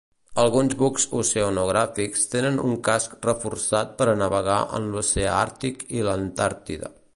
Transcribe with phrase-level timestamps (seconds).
[0.43, 6.95] Alguns bucs oceanogràfics tenen un casc reforçat per navegar en l'Oceà Àrtic i l'Antàrtida.